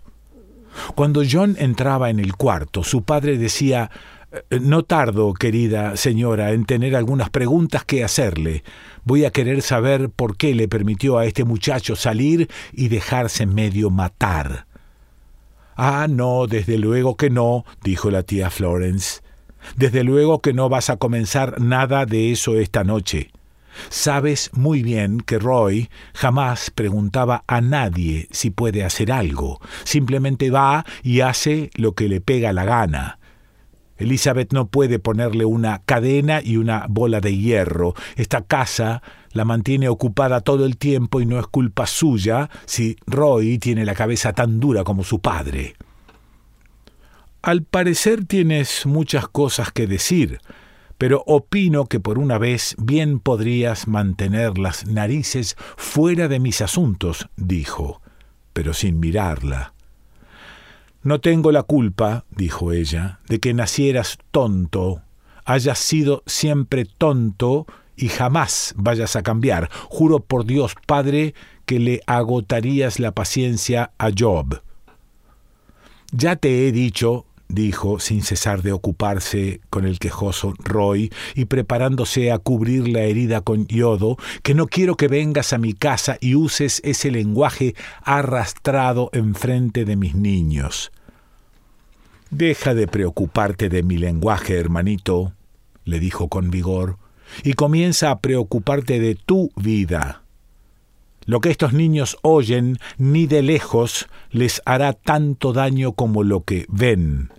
Cuando 0.94 1.23
John 1.30 1.54
entraba 1.58 2.08
en 2.08 2.18
el 2.18 2.35
cuarto, 2.35 2.82
su 2.82 3.02
padre 3.02 3.37
decía 3.37 3.90
eh, 4.32 4.58
No 4.58 4.85
tardo, 4.85 5.35
querida 5.35 5.99
señora, 5.99 6.52
en 6.52 6.64
tener 6.64 6.96
algunas 6.96 7.28
preguntas 7.28 7.85
que 7.85 8.04
hacerle. 8.04 8.64
Voy 9.04 9.26
a 9.26 9.30
querer 9.32 9.61
saber 9.61 10.08
por 10.08 10.38
qué 10.38 10.54
le 10.54 10.66
permitió 10.66 11.18
a 11.18 11.26
este 11.26 11.44
muchacho 11.44 11.94
salir 11.94 12.49
y 12.73 12.88
dejarse 12.88 13.44
medio 13.44 13.90
matar. 13.90 14.66
Ah, 15.76 16.06
no, 16.08 16.46
desde 16.46 16.78
luego 16.78 17.18
que 17.18 17.28
no, 17.28 17.66
dijo 17.85 18.11
la 18.11 18.23
tía 18.23 18.49
Florence. 18.49 19.20
Desde 19.76 20.04
luego 20.04 20.40
que 20.40 20.54
no 20.54 20.70
vas 20.70 20.88
a 20.88 20.96
comenzar 20.96 21.61
nada 21.61 22.06
de 22.06 22.32
eso 22.32 22.56
esta 22.56 22.82
noche. 22.82 23.30
Sabes 23.88 24.50
muy 24.52 24.83
bien 24.83 25.21
que 25.21 25.38
Roy 25.38 25.88
jamás 26.14 26.71
preguntaba 26.71 27.45
a 27.47 27.61
nadie 27.61 28.28
si 28.30 28.50
puede 28.50 28.85
hacer 28.85 29.12
algo, 29.12 29.61
simplemente 29.85 30.50
va 30.50 30.85
y 31.02 31.21
hace 31.21 31.71
lo 31.75 31.95
que 31.95 32.09
le 32.09 32.21
pega 32.21 32.52
la 32.52 32.64
gana. 32.64 33.18
Elizabeth 33.99 34.52
no 34.52 34.68
puede 34.68 34.99
ponerle 34.99 35.45
una 35.45 35.83
cadena 35.85 36.40
y 36.42 36.59
una 36.59 36.87
bola 36.88 37.21
de 37.21 37.37
hierro. 37.37 37.95
Esta 38.16 38.42
casa 38.42 39.02
la 39.33 39.45
mantiene 39.45 39.88
ocupada 39.88 40.40
todo 40.40 40.66
el 40.66 40.76
tiempo 40.76 41.21
y 41.21 41.26
no 41.26 41.38
es 41.38 41.47
culpa 41.47 41.87
suya 41.87 42.50
si 42.66 42.97
Roy 43.06 43.59
tiene 43.59 43.85
la 43.85 43.95
cabeza 43.95 44.33
tan 44.33 44.61
dura 44.61 44.85
como 44.85 45.02
su 45.02 45.21
padre. 45.21 45.76
Al 47.42 47.62
parecer 47.62 48.25
tienes 48.25 48.87
muchas 48.87 49.28
cosas 49.28 49.71
que 49.71 49.87
decir, 49.87 50.40
pero 50.99 51.23
opino 51.26 51.87
que 51.87 52.00
por 52.00 52.19
una 52.19 52.38
vez 52.38 52.75
bien 52.79 53.21
podrías 53.21 53.87
mantener 53.88 54.59
las 54.59 54.87
narices 54.87 55.57
fuera 55.76 56.29
de 56.29 56.41
mis 56.41 56.61
asuntos, 56.61 57.29
dijo, 57.37 58.00
pero 58.53 58.73
sin 58.73 58.99
mirarla. 58.99 59.75
No 61.03 61.21
tengo 61.21 61.53
la 61.53 61.62
culpa, 61.62 62.25
dijo 62.31 62.73
ella, 62.73 63.21
de 63.29 63.38
que 63.38 63.55
nacieras 63.55 64.19
tonto, 64.31 65.03
hayas 65.45 65.79
sido 65.79 66.23
siempre 66.26 66.85
tonto 66.85 67.67
y 67.97 68.09
jamás 68.09 68.75
vayas 68.76 69.17
a 69.17 69.23
cambiar. 69.23 69.71
Juro 69.88 70.21
por 70.21 70.45
Dios, 70.45 70.75
Padre, 70.87 71.35
que 71.65 71.79
le 71.79 72.00
agotarías 72.07 72.99
la 72.99 73.12
paciencia 73.12 73.93
a 73.99 74.11
Job. 74.17 74.62
Ya 76.12 76.37
te 76.37 76.67
he 76.67 76.73
dicho, 76.73 77.26
dijo, 77.49 78.00
sin 78.00 78.23
cesar 78.23 78.62
de 78.62 78.73
ocuparse 78.73 79.61
con 79.71 79.85
el 79.85 79.99
quejoso 79.99 80.55
Roy 80.59 81.12
y 81.35 81.47
preparándose 81.47 82.33
a 82.33 82.38
cubrir 82.38 82.88
la 82.88 83.03
herida 83.03 83.41
con 83.41 83.67
yodo, 83.67 84.17
que 84.43 84.55
no 84.55 84.67
quiero 84.67 84.97
que 84.97 85.09
vengas 85.09 85.53
a 85.53 85.59
mi 85.59 85.73
casa 85.73 86.19
y 86.21 86.35
uses 86.35 86.81
ese 86.85 87.11
lenguaje 87.11 87.75
arrastrado 88.03 89.11
enfrente 89.12 89.85
de 89.85 89.97
mis 89.97 90.15
niños. 90.15 90.93
Deja 92.31 92.75
de 92.75 92.88
preocuparte 92.88 93.69
de 93.69 93.83
mi 93.83 93.99
lenguaje, 93.99 94.59
hermanito, 94.59 95.33
le 95.85 96.00
dijo 96.00 96.29
con 96.29 96.50
vigor, 96.50 96.99
y 97.45 97.55
comienza 97.55 98.11
a 98.11 98.19
preocuparte 98.21 98.99
de 98.99 99.15
tu 99.15 99.50
vida. 99.57 100.25
Lo 101.26 101.40
que 101.40 101.50
estos 101.50 101.73
niños 101.73 102.16
oyen 102.23 102.78
ni 102.99 103.26
de 103.26 103.42
lejos 103.42 104.09
les 104.30 104.62
hará 104.64 104.92
tanto 104.92 105.52
daño 105.52 105.92
como 105.92 106.23
lo 106.23 106.45
que 106.45 106.66
ven. 106.68 107.30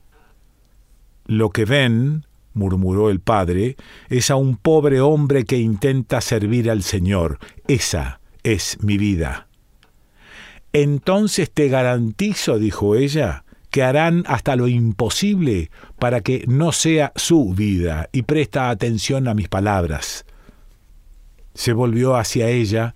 Lo 1.26 1.50
que 1.50 1.64
ven, 1.64 2.26
murmuró 2.54 3.10
el 3.10 3.22
padre, 3.22 3.78
es 4.10 4.30
a 4.30 4.36
un 4.36 4.58
pobre 4.58 5.00
hombre 5.00 5.46
que 5.46 5.58
intenta 5.58 6.20
servir 6.20 6.70
al 6.70 6.84
Señor. 6.84 7.40
Esa 7.68 8.20
es 8.44 8.78
mi 8.82 8.98
vida. 8.98 9.48
Entonces 10.74 11.50
te 11.50 11.70
garantizo, 11.70 12.60
dijo 12.60 12.96
ella, 12.96 13.46
que 13.72 13.84
harán 13.84 14.24
hasta 14.28 14.58
lo 14.58 14.68
imposible 14.68 15.72
para 15.98 16.22
que 16.22 16.44
no 16.48 16.74
sea 16.74 17.14
su 17.16 17.54
vida, 17.54 18.10
y 18.12 18.24
presta 18.24 18.70
atención 18.70 19.28
a 19.30 19.34
mis 19.34 19.48
palabras. 19.48 20.26
Se 21.54 21.74
volvió 21.74 22.16
hacia 22.16 22.50
ella 22.50 22.96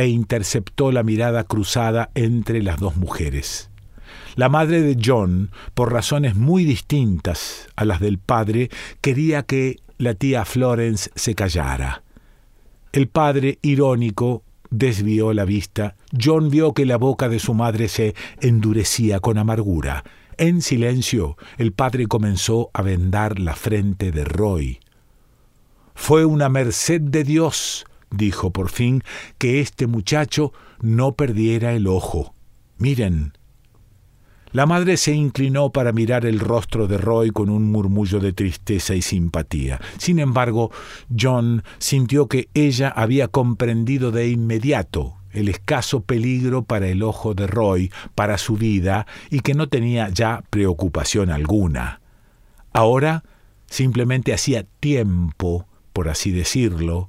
e 0.00 0.08
interceptó 0.08 0.92
la 0.92 1.02
mirada 1.02 1.44
cruzada 1.44 2.10
entre 2.14 2.62
las 2.62 2.78
dos 2.78 2.96
mujeres. 2.96 3.70
La 4.34 4.48
madre 4.48 4.80
de 4.80 4.96
John, 5.02 5.50
por 5.74 5.92
razones 5.92 6.36
muy 6.36 6.64
distintas 6.64 7.68
a 7.76 7.84
las 7.84 8.00
del 8.00 8.18
padre, 8.18 8.70
quería 9.02 9.42
que 9.42 9.76
la 9.98 10.14
tía 10.14 10.44
Florence 10.46 11.10
se 11.14 11.34
callara. 11.34 12.02
El 12.92 13.08
padre, 13.08 13.58
irónico, 13.60 14.42
desvió 14.70 15.34
la 15.34 15.44
vista. 15.44 15.96
John 16.18 16.48
vio 16.48 16.72
que 16.72 16.86
la 16.86 16.96
boca 16.96 17.28
de 17.28 17.38
su 17.38 17.52
madre 17.52 17.88
se 17.88 18.14
endurecía 18.40 19.20
con 19.20 19.36
amargura. 19.36 20.04
En 20.38 20.62
silencio, 20.62 21.36
el 21.58 21.72
padre 21.72 22.06
comenzó 22.06 22.70
a 22.72 22.80
vendar 22.80 23.38
la 23.38 23.54
frente 23.54 24.10
de 24.12 24.24
Roy. 24.24 24.80
Fue 25.94 26.24
una 26.24 26.48
merced 26.48 27.02
de 27.02 27.24
Dios, 27.24 27.84
dijo 28.10 28.50
por 28.50 28.70
fin, 28.70 29.02
que 29.38 29.60
este 29.60 29.86
muchacho 29.86 30.52
no 30.80 31.12
perdiera 31.12 31.72
el 31.72 31.86
ojo. 31.86 32.34
Miren, 32.78 33.32
la 34.52 34.66
madre 34.66 34.96
se 34.96 35.12
inclinó 35.12 35.70
para 35.70 35.92
mirar 35.92 36.26
el 36.26 36.40
rostro 36.40 36.88
de 36.88 36.98
Roy 36.98 37.30
con 37.30 37.50
un 37.50 37.70
murmullo 37.70 38.18
de 38.18 38.32
tristeza 38.32 38.96
y 38.96 39.02
simpatía. 39.02 39.80
Sin 39.98 40.18
embargo, 40.18 40.72
John 41.16 41.62
sintió 41.78 42.26
que 42.26 42.48
ella 42.54 42.88
había 42.88 43.28
comprendido 43.28 44.10
de 44.10 44.28
inmediato 44.28 45.16
el 45.32 45.48
escaso 45.48 46.00
peligro 46.00 46.64
para 46.64 46.88
el 46.88 47.04
ojo 47.04 47.34
de 47.34 47.46
Roy, 47.46 47.92
para 48.16 48.38
su 48.38 48.56
vida, 48.56 49.06
y 49.30 49.40
que 49.40 49.54
no 49.54 49.68
tenía 49.68 50.08
ya 50.08 50.42
preocupación 50.50 51.30
alguna. 51.30 52.00
Ahora 52.72 53.22
simplemente 53.66 54.34
hacía 54.34 54.64
tiempo, 54.80 55.66
por 55.92 56.08
así 56.08 56.32
decirlo, 56.32 57.08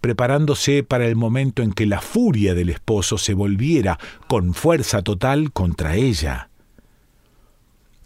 preparándose 0.00 0.82
para 0.82 1.06
el 1.06 1.16
momento 1.16 1.62
en 1.62 1.72
que 1.72 1.86
la 1.86 2.00
furia 2.00 2.54
del 2.54 2.70
esposo 2.70 3.18
se 3.18 3.34
volviera 3.34 3.98
con 4.28 4.54
fuerza 4.54 5.02
total 5.02 5.52
contra 5.52 5.96
ella. 5.96 6.50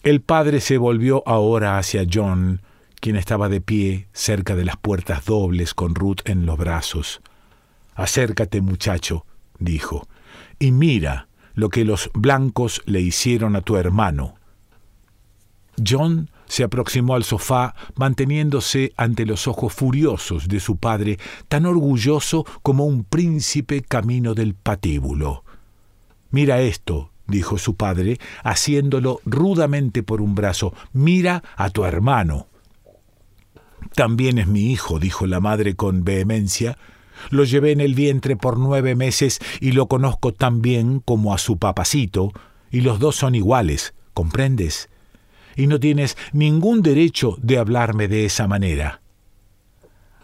El 0.03 0.21
padre 0.23 0.61
se 0.61 0.79
volvió 0.79 1.23
ahora 1.27 1.77
hacia 1.77 2.07
John, 2.11 2.63
quien 3.01 3.17
estaba 3.17 3.49
de 3.49 3.61
pie 3.61 4.09
cerca 4.13 4.57
de 4.57 4.65
las 4.65 4.77
puertas 4.77 5.25
dobles 5.25 5.75
con 5.75 5.95
Ruth 5.95 6.21
en 6.25 6.47
los 6.47 6.57
brazos. 6.57 7.21
Acércate, 7.95 8.61
muchacho, 8.61 9.27
dijo, 9.59 10.09
y 10.59 10.73
mira 10.73 11.29
lo 11.55 11.69
que 11.69 11.85
los 11.85 12.11
blancos 12.15 12.83
le 12.87 13.01
hicieron 13.01 13.57
a 13.57 13.61
tu 13.61 13.77
hermano. 13.77 14.37
John 15.87 16.31
se 16.50 16.64
aproximó 16.64 17.14
al 17.14 17.23
sofá, 17.23 17.76
manteniéndose 17.95 18.92
ante 18.97 19.25
los 19.25 19.47
ojos 19.47 19.73
furiosos 19.73 20.49
de 20.49 20.59
su 20.59 20.78
padre, 20.78 21.16
tan 21.49 21.64
orgulloso 21.64 22.45
como 22.62 22.87
un 22.87 23.04
príncipe 23.04 23.83
camino 23.83 24.35
del 24.35 24.54
patíbulo. 24.54 25.45
Mira 26.33 26.61
esto, 26.61 27.12
dijo 27.28 27.57
su 27.57 27.76
padre, 27.76 28.19
haciéndolo 28.42 29.21
rudamente 29.25 30.02
por 30.02 30.21
un 30.21 30.35
brazo. 30.35 30.75
Mira 30.92 31.45
a 31.57 31.71
tu 31.71 31.85
hermano. 31.85 32.49
También 33.95 34.38
es 34.38 34.49
mi 34.49 34.73
hijo, 34.73 34.99
dijo 34.99 35.28
la 35.28 35.38
madre 35.38 35.76
con 35.76 36.02
vehemencia. 36.02 36.76
Lo 37.30 37.45
llevé 37.45 37.71
en 37.71 37.80
el 37.80 37.95
vientre 37.95 38.35
por 38.35 38.59
nueve 38.59 38.97
meses 38.97 39.38
y 39.61 39.71
lo 39.71 39.87
conozco 39.87 40.35
tan 40.35 40.62
bien 40.62 40.99
como 40.99 41.33
a 41.33 41.38
su 41.38 41.59
papacito, 41.59 42.33
y 42.73 42.80
los 42.80 42.99
dos 42.99 43.14
son 43.14 43.37
iguales, 43.37 43.95
¿comprendes? 44.14 44.90
Y 45.61 45.67
no 45.67 45.79
tienes 45.79 46.17
ningún 46.33 46.81
derecho 46.81 47.37
de 47.43 47.59
hablarme 47.59 48.09
de 48.09 48.25
esa 48.25 48.49
manera. 48.49 49.02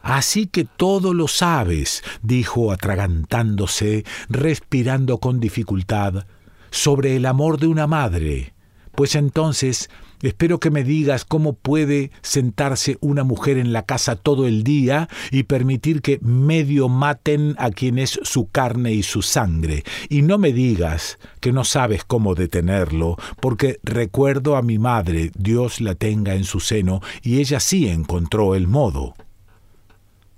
Así 0.00 0.47
que 0.47 0.64
todo 0.64 1.12
lo 1.12 1.28
sabes, 1.28 2.02
dijo 2.23 2.73
atragantándose, 2.73 4.07
respirando 4.31 5.19
con 5.19 5.38
dificultad 5.38 6.25
sobre 6.71 7.16
el 7.16 7.26
amor 7.26 7.61
de 7.61 7.66
una 7.66 7.87
madre, 7.87 8.55
pues 8.93 9.14
entonces 9.14 9.90
Espero 10.23 10.61
que 10.61 10.71
me 10.71 10.85
digas 10.85 11.25
cómo 11.25 11.55
puede 11.55 12.11
sentarse 12.23 12.97
una 13.01 13.25
mujer 13.25 13.59
en 13.59 13.73
la 13.73 13.83
casa 13.83 14.17
todo 14.17 14.47
el 14.47 14.65
día 14.65 15.09
y 15.31 15.45
permitir 15.45 16.03
que 16.03 16.19
medio 16.23 16.89
maten 16.89 17.55
a 17.59 17.71
quien 17.71 17.99
es 17.99 18.19
su 18.23 18.49
carne 18.49 18.93
y 18.93 19.03
su 19.03 19.23
sangre. 19.23 19.85
Y 20.09 20.23
no 20.23 20.39
me 20.39 20.53
digas 20.53 21.19
que 21.41 21.53
no 21.53 21.65
sabes 21.65 22.05
cómo 22.05 22.35
detenerlo, 22.35 23.17
porque 23.41 23.79
recuerdo 23.83 24.57
a 24.57 24.63
mi 24.63 24.79
madre, 24.79 25.31
Dios 25.37 25.81
la 25.81 25.95
tenga 25.95 26.35
en 26.35 26.45
su 26.45 26.61
seno, 26.61 27.01
y 27.23 27.41
ella 27.41 27.61
sí 27.61 27.89
encontró 27.89 28.55
el 28.55 28.67
modo. 28.67 29.15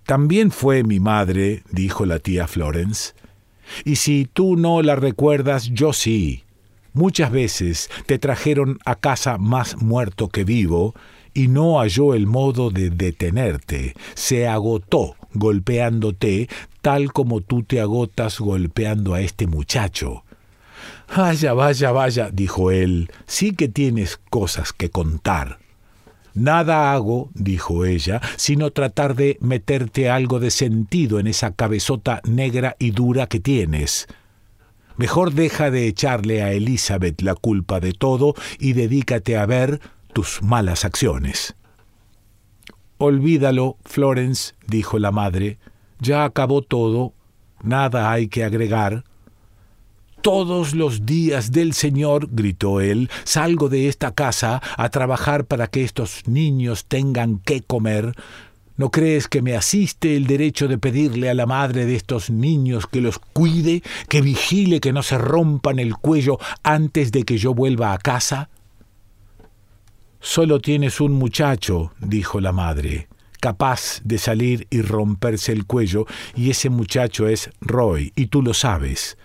También 0.05 0.51
fue 0.51 0.85
mi 0.85 1.01
madre, 1.01 1.63
dijo 1.71 2.07
la 2.07 2.19
tía 2.19 2.47
Florence. 2.47 3.13
Y 3.85 3.97
si 3.97 4.27
tú 4.33 4.57
no 4.57 4.81
la 4.83 4.97
recuerdas, 4.97 5.71
yo 5.71 5.93
sí. 5.93 6.45
Muchas 6.99 7.31
veces 7.31 7.91
te 8.07 8.19
trajeron 8.19 8.81
a 8.85 8.97
casa 8.97 9.39
más 9.39 9.81
muerto 9.81 10.31
que 10.31 10.43
vivo 10.43 10.97
y 11.33 11.47
no 11.47 11.79
halló 11.79 12.13
el 12.13 12.27
modo 12.27 12.73
de 12.73 12.91
detenerte. 12.91 13.95
Se 14.15 14.49
agotó 14.49 15.15
golpeándote 15.33 16.49
tal 16.83 17.13
como 17.13 17.41
tú 17.41 17.63
te 17.63 17.81
agotas 17.81 18.41
golpeando 18.41 19.15
a 19.15 19.21
este 19.21 19.47
muchacho. 19.47 20.25
Vaya, 21.17 21.53
vaya, 21.53 21.93
vaya, 21.93 22.31
dijo 22.33 22.73
él, 22.73 23.13
sí 23.27 23.53
que 23.53 23.69
tienes 23.69 24.19
cosas 24.29 24.73
que 24.73 24.91
contar. 24.91 25.61
Nada 26.35 26.93
hago, 26.93 27.31
dijo 27.33 27.85
ella, 27.85 28.21
sino 28.35 28.73
tratar 28.73 29.15
de 29.15 29.39
meterte 29.41 30.11
algo 30.11 30.41
de 30.41 30.51
sentido 30.51 31.21
en 31.21 31.29
esa 31.29 31.53
cabezota 31.53 32.21
negra 32.25 32.75
y 32.81 32.91
dura 32.91 33.29
que 33.29 33.39
tienes. 33.39 34.09
Mejor 34.99 35.33
deja 35.33 35.71
de 35.71 35.87
echarle 35.87 36.43
a 36.43 36.53
Elizabeth 36.53 37.23
la 37.23 37.37
culpa 37.37 37.79
de 37.79 37.93
todo 37.93 38.35
y 38.59 38.73
dedícate 38.73 39.39
a 39.39 39.47
ver 39.47 39.81
tus 40.13 40.43
malas 40.43 40.85
acciones. 40.85 41.55
Olvídalo, 42.99 43.77
Florence, 43.85 44.55
dijo 44.67 44.99
la 44.99 45.13
madre. 45.13 45.59
Ya 46.01 46.25
acabó 46.25 46.63
todo. 46.63 47.13
Nada 47.63 48.11
hay 48.11 48.27
que 48.27 48.43
agregar. 48.43 49.05
Todos 50.21 50.75
los 50.75 51.07
días 51.07 51.53
del 51.53 51.75
Señor, 51.75 52.29
gritó 52.33 52.81
él, 52.81 53.09
salgo 53.23 53.69
de 53.69 53.87
esta 53.87 54.13
casa 54.15 54.61
a 54.77 54.89
trabajar 54.89 55.45
para 55.45 55.69
que 55.69 55.85
estos 55.85 56.27
niños 56.27 56.87
tengan 56.87 57.39
qué 57.39 57.63
comer. 57.63 58.17
¿No 58.79 58.93
crees 58.93 59.27
que 59.27 59.43
me 59.43 59.57
asiste 59.57 60.17
el 60.17 60.29
derecho 60.29 60.69
de 60.69 60.79
pedirle 60.79 61.29
a 61.29 61.35
la 61.35 61.47
madre 61.47 61.85
de 61.85 61.97
estos 61.97 62.31
niños 62.31 62.87
que 62.87 63.01
los 63.01 63.19
cuide, 63.19 63.83
que 64.09 64.23
vigile 64.23 64.79
que 64.79 64.93
no 64.93 65.03
se 65.03 65.19
rompan 65.19 65.81
el 65.81 65.97
cuello 65.97 66.39
antes 66.63 67.11
de 67.11 67.25
que 67.25 67.39
yo 67.39 67.55
vuelva 67.55 67.93
a 67.93 67.99
casa? 67.99 68.51
Solo 70.21 70.61
tienes 70.61 71.01
un 71.01 71.13
muchacho, 71.13 71.93
dijo 71.99 72.41
la 72.41 72.53
madre, 72.53 73.09
capaz 73.41 74.01
de 74.05 74.17
salir 74.17 74.69
y 74.71 74.81
romperse 74.81 75.51
el 75.51 75.67
cuello, 75.67 76.07
y 76.37 76.51
ese 76.51 76.71
muchacho 76.71 77.27
es 77.27 77.51
Roy, 77.61 78.13
y 78.15 78.27
tú 78.27 78.43
lo 78.43 78.55
sabes 78.55 79.19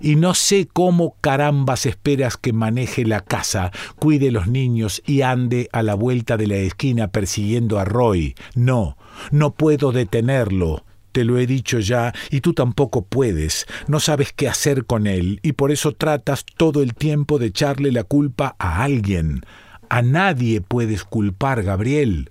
y 0.00 0.16
no 0.16 0.34
sé 0.34 0.68
cómo 0.72 1.16
carambas 1.20 1.86
esperas 1.86 2.36
que 2.36 2.52
maneje 2.52 3.04
la 3.04 3.20
casa, 3.20 3.70
cuide 3.98 4.30
los 4.30 4.46
niños 4.46 5.02
y 5.06 5.22
ande 5.22 5.68
a 5.72 5.82
la 5.82 5.94
vuelta 5.94 6.36
de 6.36 6.46
la 6.46 6.56
esquina 6.56 7.08
persiguiendo 7.08 7.78
a 7.78 7.84
Roy. 7.84 8.34
No, 8.54 8.96
no 9.30 9.52
puedo 9.52 9.92
detenerlo. 9.92 10.84
Te 11.12 11.24
lo 11.24 11.38
he 11.38 11.46
dicho 11.46 11.80
ya, 11.80 12.12
y 12.30 12.42
tú 12.42 12.52
tampoco 12.52 13.02
puedes. 13.02 13.66
No 13.86 13.98
sabes 13.98 14.32
qué 14.32 14.46
hacer 14.48 14.84
con 14.84 15.06
él, 15.06 15.40
y 15.42 15.52
por 15.52 15.72
eso 15.72 15.92
tratas 15.92 16.44
todo 16.44 16.82
el 16.82 16.94
tiempo 16.94 17.38
de 17.38 17.46
echarle 17.46 17.90
la 17.90 18.04
culpa 18.04 18.54
a 18.58 18.84
alguien. 18.84 19.40
A 19.88 20.02
nadie 20.02 20.60
puedes 20.60 21.04
culpar, 21.04 21.62
Gabriel. 21.62 22.30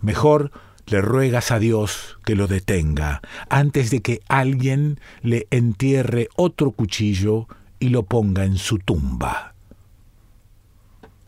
Mejor 0.00 0.52
le 0.86 1.00
ruegas 1.00 1.50
a 1.50 1.58
Dios 1.58 2.18
que 2.24 2.34
lo 2.34 2.46
detenga 2.46 3.20
antes 3.48 3.90
de 3.90 4.02
que 4.02 4.20
alguien 4.28 5.00
le 5.22 5.46
entierre 5.50 6.28
otro 6.36 6.70
cuchillo 6.70 7.48
y 7.78 7.88
lo 7.88 8.04
ponga 8.04 8.44
en 8.44 8.56
su 8.56 8.78
tumba. 8.78 9.54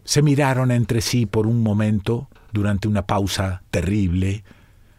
Se 0.04 0.22
miraron 0.22 0.70
entre 0.70 1.00
sí 1.00 1.26
por 1.26 1.46
un 1.46 1.62
momento, 1.62 2.28
durante 2.52 2.88
una 2.88 3.06
pausa 3.06 3.62
terrible. 3.70 4.44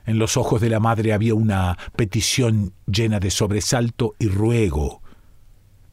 En 0.06 0.20
los 0.20 0.38
ojos 0.38 0.62
de 0.62 0.70
la 0.70 0.80
madre 0.80 1.14
había 1.14 1.34
una 1.34 1.78
petición 1.96 2.74
llena 2.86 3.20
de 3.20 3.32
sobresalto 3.32 4.16
y 4.20 4.28
ruego. 4.28 5.02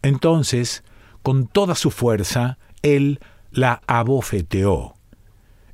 Entonces, 0.03 0.85
con 1.23 1.47
toda 1.47 1.75
su 1.75 1.91
fuerza, 1.91 2.59
él 2.83 3.21
la 3.51 3.81
abofeteó. 3.87 4.95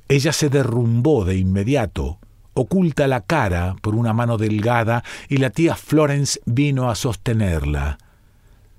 Ella 0.07 0.31
se 0.31 0.49
derrumbó 0.49 1.25
de 1.25 1.37
inmediato, 1.37 2.19
oculta 2.53 3.07
la 3.07 3.21
cara 3.21 3.75
por 3.81 3.95
una 3.95 4.13
mano 4.13 4.37
delgada 4.37 5.03
y 5.29 5.37
la 5.37 5.49
tía 5.49 5.75
Florence 5.75 6.39
vino 6.45 6.89
a 6.89 6.95
sostenerla. 6.95 7.97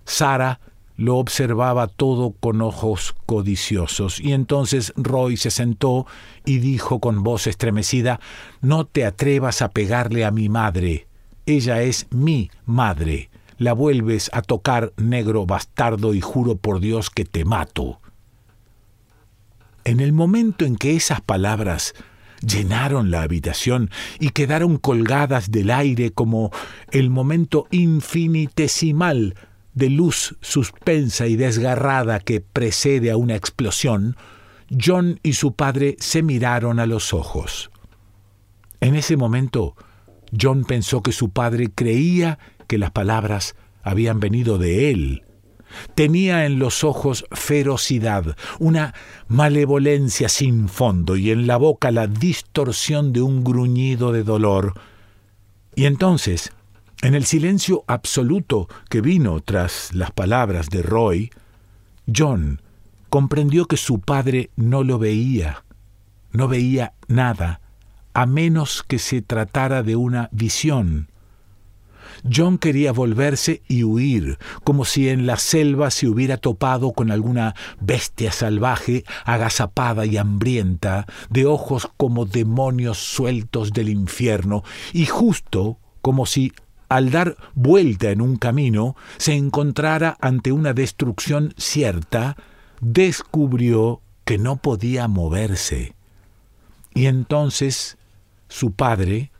Sara 0.04 0.60
lo 0.96 1.16
observaba 1.16 1.88
todo 1.88 2.34
con 2.38 2.62
ojos 2.62 3.14
codiciosos, 3.26 4.20
y 4.20 4.32
entonces 4.32 4.92
Roy 4.96 5.36
se 5.36 5.50
sentó 5.50 6.06
y 6.44 6.58
dijo 6.58 7.00
con 7.00 7.22
voz 7.22 7.46
estremecida 7.46 8.20
No 8.60 8.86
te 8.86 9.04
atrevas 9.04 9.60
a 9.62 9.70
pegarle 9.70 10.24
a 10.24 10.30
mi 10.30 10.48
madre. 10.48 11.08
Ella 11.46 11.82
es 11.82 12.06
mi 12.10 12.50
madre. 12.64 13.28
La 13.58 13.72
vuelves 13.72 14.30
a 14.32 14.42
tocar, 14.42 14.92
negro 14.96 15.46
bastardo, 15.46 16.14
y 16.14 16.20
juro 16.20 16.56
por 16.56 16.80
Dios 16.80 17.10
que 17.10 17.24
te 17.24 17.44
mato. 17.44 18.00
En 19.84 20.00
el 20.00 20.12
momento 20.12 20.64
en 20.64 20.76
que 20.76 20.96
esas 20.96 21.20
palabras 21.20 21.94
llenaron 22.40 23.10
la 23.10 23.22
habitación 23.22 23.90
y 24.18 24.30
quedaron 24.30 24.78
colgadas 24.78 25.50
del 25.50 25.70
aire 25.70 26.10
como 26.10 26.50
el 26.90 27.10
momento 27.10 27.66
infinitesimal 27.70 29.34
de 29.74 29.90
luz 29.90 30.36
suspensa 30.40 31.26
y 31.26 31.36
desgarrada 31.36 32.20
que 32.20 32.40
precede 32.40 33.10
a 33.10 33.16
una 33.16 33.34
explosión, 33.34 34.16
John 34.82 35.20
y 35.22 35.34
su 35.34 35.54
padre 35.54 35.96
se 35.98 36.22
miraron 36.22 36.80
a 36.80 36.86
los 36.86 37.12
ojos. 37.12 37.70
En 38.80 38.94
ese 38.94 39.16
momento, 39.16 39.74
John 40.38 40.64
pensó 40.64 41.02
que 41.02 41.12
su 41.12 41.30
padre 41.30 41.70
creía 41.74 42.38
que 42.66 42.78
las 42.78 42.90
palabras 42.90 43.56
habían 43.82 44.20
venido 44.20 44.58
de 44.58 44.90
él 44.90 45.24
Tenía 45.94 46.46
en 46.46 46.58
los 46.58 46.84
ojos 46.84 47.24
ferocidad, 47.32 48.36
una 48.58 48.94
malevolencia 49.28 50.28
sin 50.28 50.68
fondo 50.68 51.16
y 51.16 51.30
en 51.30 51.46
la 51.46 51.56
boca 51.56 51.90
la 51.90 52.06
distorsión 52.06 53.12
de 53.12 53.22
un 53.22 53.44
gruñido 53.44 54.12
de 54.12 54.22
dolor. 54.22 54.74
Y 55.74 55.86
entonces, 55.86 56.52
en 57.02 57.14
el 57.14 57.24
silencio 57.24 57.84
absoluto 57.86 58.68
que 58.88 59.00
vino 59.00 59.40
tras 59.40 59.92
las 59.92 60.10
palabras 60.10 60.70
de 60.70 60.82
Roy, 60.82 61.30
John 62.14 62.60
comprendió 63.10 63.66
que 63.66 63.76
su 63.76 64.00
padre 64.00 64.50
no 64.56 64.82
lo 64.82 64.98
veía, 64.98 65.64
no 66.32 66.48
veía 66.48 66.94
nada, 67.08 67.60
a 68.12 68.26
menos 68.26 68.82
que 68.82 68.98
se 68.98 69.22
tratara 69.22 69.82
de 69.82 69.96
una 69.96 70.28
visión. 70.32 71.08
John 72.32 72.58
quería 72.58 72.92
volverse 72.92 73.62
y 73.68 73.84
huir, 73.84 74.38
como 74.64 74.84
si 74.84 75.08
en 75.08 75.26
la 75.26 75.36
selva 75.36 75.90
se 75.90 76.08
hubiera 76.08 76.36
topado 76.36 76.92
con 76.92 77.10
alguna 77.10 77.54
bestia 77.80 78.32
salvaje, 78.32 79.04
agazapada 79.24 80.06
y 80.06 80.16
hambrienta, 80.16 81.06
de 81.28 81.46
ojos 81.46 81.88
como 81.96 82.24
demonios 82.24 82.98
sueltos 82.98 83.72
del 83.72 83.88
infierno, 83.90 84.64
y 84.92 85.06
justo 85.06 85.78
como 86.00 86.26
si 86.26 86.52
al 86.88 87.10
dar 87.10 87.36
vuelta 87.54 88.10
en 88.10 88.20
un 88.20 88.36
camino 88.36 88.96
se 89.16 89.34
encontrara 89.34 90.16
ante 90.20 90.52
una 90.52 90.72
destrucción 90.72 91.54
cierta, 91.56 92.36
descubrió 92.80 94.00
que 94.24 94.38
no 94.38 94.56
podía 94.56 95.08
moverse. 95.08 95.94
Y 96.94 97.06
entonces 97.06 97.98
su 98.48 98.72
padre 98.72 99.30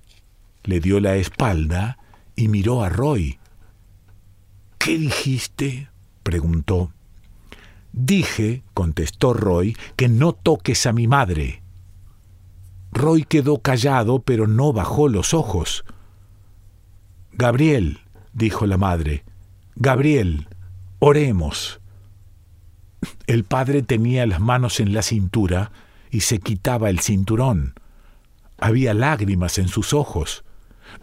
le 0.65 0.81
dio 0.81 1.01
la 1.01 1.17
espalda 1.17 1.99
y 2.37 2.49
miró 2.49 2.83
a 2.83 2.89
Roy. 2.89 3.39
¿Qué 4.79 4.99
dijiste? 4.99 5.89
preguntó. 6.23 6.93
Dije, 7.93 8.65
contestó 8.75 9.35
Roy, 9.35 9.77
que 9.97 10.09
no 10.09 10.33
toques 10.33 10.87
a 10.87 10.93
mi 10.93 11.07
madre. 11.07 11.63
Roy 12.91 13.25
quedó 13.25 13.59
callado, 13.59 14.21
pero 14.23 14.47
no 14.47 14.73
bajó 14.73 15.09
los 15.09 15.35
ojos. 15.35 15.85
Gabriel, 17.33 18.01
dijo 18.33 18.67
la 18.67 18.79
madre, 18.79 19.25
Gabriel, 19.77 20.49
oremos. 20.99 21.81
El 23.27 23.45
padre 23.45 23.83
tenía 23.83 24.27
las 24.27 24.41
manos 24.41 24.81
en 24.81 24.93
la 24.93 25.03
cintura 25.03 25.73
y 26.11 26.21
se 26.21 26.39
quitaba 26.39 26.91
el 26.91 27.01
cinturón. 27.01 27.75
Había 28.59 28.95
lágrimas 28.95 29.59
en 29.59 29.69
sus 29.69 29.93
ojos. 29.93 30.45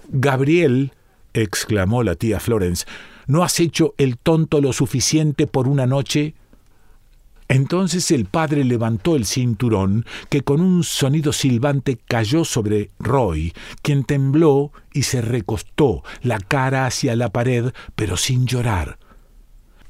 Gabriel 0.09 0.93
exclamó 1.33 2.03
la 2.03 2.15
tía 2.15 2.39
Florence, 2.39 2.85
¿no 3.27 3.43
has 3.43 3.59
hecho 3.59 3.93
el 3.97 4.17
tonto 4.17 4.61
lo 4.61 4.73
suficiente 4.73 5.47
por 5.47 5.67
una 5.67 5.85
noche? 5.87 6.35
Entonces 7.51 8.11
el 8.11 8.25
padre 8.25 8.63
levantó 8.63 9.17
el 9.17 9.25
cinturón, 9.25 10.05
que 10.29 10.41
con 10.41 10.61
un 10.61 10.85
sonido 10.85 11.33
silbante 11.33 11.97
cayó 11.97 12.45
sobre 12.45 12.91
Roy, 12.97 13.53
quien 13.81 14.05
tembló 14.05 14.71
y 14.93 15.03
se 15.03 15.21
recostó, 15.21 16.01
la 16.21 16.39
cara 16.39 16.85
hacia 16.85 17.13
la 17.17 17.27
pared, 17.29 17.73
pero 17.95 18.15
sin 18.15 18.47
llorar. 18.47 19.00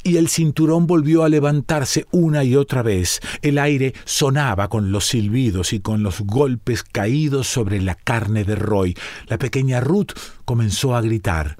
Y 0.03 0.17
el 0.17 0.29
cinturón 0.29 0.87
volvió 0.87 1.23
a 1.23 1.29
levantarse 1.29 2.05
una 2.11 2.43
y 2.43 2.55
otra 2.55 2.81
vez. 2.81 3.19
El 3.41 3.57
aire 3.57 3.93
sonaba 4.05 4.67
con 4.67 4.91
los 4.91 5.07
silbidos 5.07 5.73
y 5.73 5.79
con 5.79 6.03
los 6.03 6.21
golpes 6.21 6.83
caídos 6.83 7.47
sobre 7.47 7.81
la 7.81 7.95
carne 7.95 8.43
de 8.43 8.55
Roy. 8.55 8.97
La 9.27 9.37
pequeña 9.37 9.79
Ruth 9.79 10.11
comenzó 10.45 10.95
a 10.95 11.01
gritar. 11.01 11.57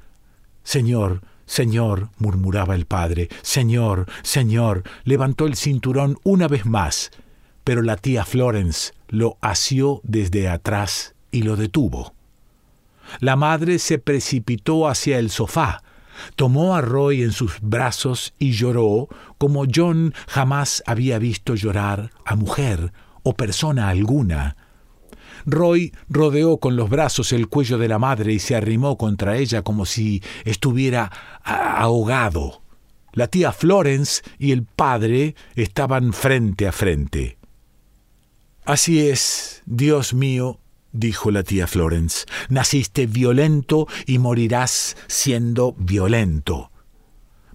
Señor, 0.64 1.22
Señor, 1.46 2.10
murmuraba 2.18 2.76
el 2.76 2.86
padre, 2.86 3.28
Señor, 3.42 4.06
Señor, 4.24 4.84
levantó 5.04 5.48
el 5.48 5.58
cinturón 5.58 6.18
una 6.24 6.48
vez 6.48 6.66
más, 6.66 7.12
pero 7.66 7.82
la 7.82 7.98
tía 7.98 8.24
Florence 8.24 8.94
lo 9.10 9.38
asió 9.42 10.00
desde 10.04 10.48
atrás 10.48 11.14
y 11.30 11.44
lo 11.44 11.58
detuvo. 11.58 12.14
La 13.20 13.36
madre 13.36 13.80
se 13.80 13.98
precipitó 13.98 14.88
hacia 14.88 15.20
el 15.20 15.30
sofá, 15.30 15.84
tomó 16.36 16.76
a 16.76 16.82
Roy 16.82 17.24
en 17.24 17.32
sus 17.32 17.60
brazos 17.62 18.34
y 18.40 18.52
lloró 18.52 19.08
como 19.38 19.66
John 19.74 20.14
jamás 20.28 20.84
había 20.86 21.20
visto 21.20 21.56
llorar 21.56 22.12
a 22.26 22.36
mujer 22.36 22.94
o 23.24 23.34
persona 23.34 23.90
alguna. 23.90 24.56
Roy 25.46 25.94
rodeó 26.10 26.58
con 26.58 26.76
los 26.76 26.90
brazos 26.90 27.32
el 27.34 27.48
cuello 27.48 27.78
de 27.78 27.88
la 27.88 28.00
madre 28.00 28.34
y 28.34 28.40
se 28.40 28.56
arrimó 28.56 28.98
contra 28.98 29.38
ella 29.38 29.64
como 29.64 29.86
si 29.86 30.22
estuviera 30.46 31.12
ahogado. 31.44 32.62
La 33.14 33.28
tía 33.28 33.52
Florence 33.52 34.22
y 34.38 34.52
el 34.52 34.64
padre 34.64 35.36
estaban 35.56 36.14
frente 36.14 36.68
a 36.68 36.72
frente. 36.72 37.38
Así 38.64 39.08
es, 39.08 39.64
Dios 39.66 40.14
mío, 40.14 40.61
dijo 40.92 41.32
la 41.32 41.44
tía 41.44 41.68
Florence, 41.68 42.26
naciste 42.50 43.08
violento 43.08 43.88
y 44.06 44.20
morirás 44.20 44.98
siendo 45.08 45.74
violento. 45.78 46.72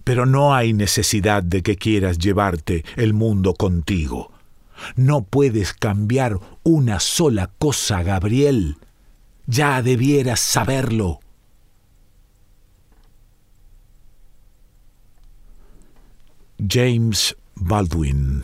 Pero 0.03 0.25
no 0.25 0.55
hay 0.55 0.73
necesidad 0.73 1.43
de 1.43 1.61
que 1.61 1.75
quieras 1.75 2.17
llevarte 2.17 2.85
el 2.95 3.13
mundo 3.13 3.53
contigo. 3.53 4.31
No 4.95 5.23
puedes 5.23 5.73
cambiar 5.73 6.39
una 6.63 6.99
sola 6.99 7.51
cosa, 7.57 8.03
Gabriel. 8.03 8.77
Ya 9.47 9.81
debieras 9.81 10.39
saberlo. 10.39 11.19
James 16.59 17.35
Baldwin 17.55 18.43